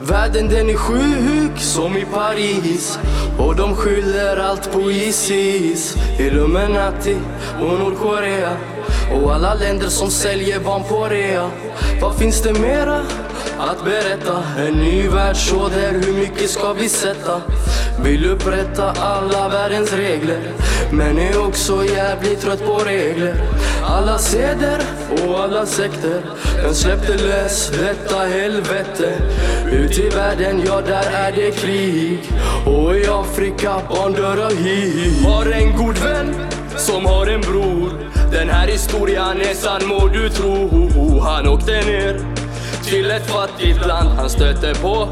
[0.00, 2.98] Världen den är sjuk som i Paris.
[3.38, 5.96] Och de skyller allt på Isis.
[6.18, 7.16] Illuminati
[7.60, 8.56] och Nordkorea
[9.14, 11.50] och alla länder som säljer barn på rea.
[12.00, 13.00] Vad finns det mera
[13.58, 14.42] att berätta?
[14.58, 17.40] En ny världsorder, hur mycket ska vi sätta?
[18.04, 20.40] Vill upprätta alla världens regler.
[20.92, 23.34] Men är också jävligt trött på regler.
[23.96, 24.80] Alla seder
[25.26, 26.22] och alla sekter.
[26.62, 29.14] Den släppte lös detta helvete.
[29.72, 32.32] Ut i världen, ja där är det krig.
[32.66, 36.34] Och i Afrika barn dör av hiv Har en god vän
[36.76, 37.90] som har en bror.
[38.32, 41.20] Den här historien är sann må du tro.
[41.20, 42.20] Han åkte ner
[42.84, 44.08] till ett fattigt land.
[44.08, 45.08] Han stötte på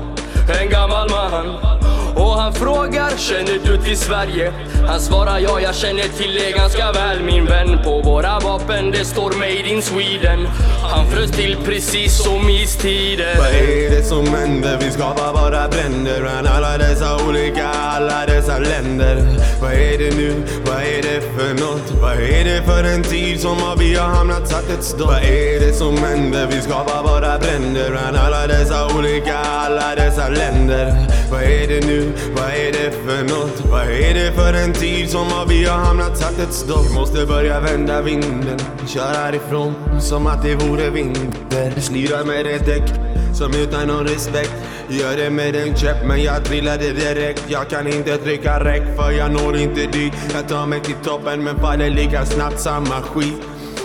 [0.61, 1.84] en gammal man
[2.17, 4.53] och han frågar, känner du till Sverige?
[4.87, 9.05] Han svarar ja, jag känner till det ganska väl min vän På våra vapen det
[9.05, 10.47] står Made in Sweden
[10.83, 14.79] Han frös till precis som istiden Vad är det som händer?
[14.81, 15.33] Vi skapar
[15.75, 19.17] bränder bland alla dessa olika, alla dessa länder
[19.63, 20.43] Vad är det nu?
[20.67, 22.03] Vad är det för nåt?
[22.03, 25.07] Vad är det för en tid som har vi har hamnat satt ett stopp?
[25.07, 26.47] Vad är det som händer?
[26.51, 30.95] Vi skapar bara bränder bland alla dessa olika, alla dessa länder
[31.31, 32.13] Vad är det nu?
[32.37, 33.71] Vad är det för nåt?
[33.71, 36.87] Vad är det för en tid som har vi har hamnat satt ett stopp?
[36.91, 41.81] Vi måste börja vända vinden, köra härifrån som att det vore vinter.
[41.81, 44.55] Slira med ett däck som utan någon respekt.
[44.89, 47.43] Gör det med en käpp men jag trillade direkt.
[47.49, 50.13] Jag kan inte trycka räck för jag når inte dit.
[50.35, 53.43] Jag tar mig till toppen men faller lika snabbt samma skit.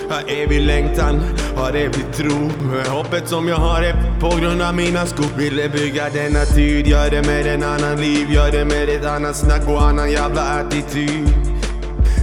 [0.09, 1.21] Har evig längtan,
[1.55, 2.49] har evig tro
[2.87, 5.37] Hoppet som jag har är på grund av mina skor.
[5.37, 8.31] Ville bygga denna tid, gör det med en annan liv.
[8.31, 11.29] Gör det med ett annat snack och annan jävla attityd.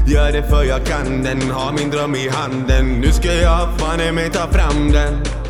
[0.08, 3.00] Gör det för jag kan den, har min dröm i handen.
[3.00, 5.45] Nu ska jag fan mig ta fram den.